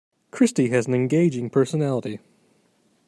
Christy 0.31 0.69
has 0.69 0.87
an 0.87 0.95
engaging 0.95 1.51
personality. 1.51 2.19